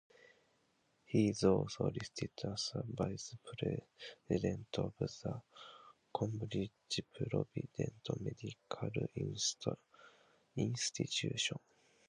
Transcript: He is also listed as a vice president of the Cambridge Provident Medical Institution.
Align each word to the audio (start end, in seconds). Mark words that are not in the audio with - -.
He 1.05 1.29
is 1.29 1.43
also 1.43 1.91
listed 1.91 2.31
as 2.45 2.71
a 2.73 2.81
vice 2.91 3.35
president 4.15 4.65
of 4.79 4.95
the 4.97 5.41
Cambridge 6.17 6.71
Provident 7.13 8.21
Medical 8.81 9.77
Institution. 10.57 11.59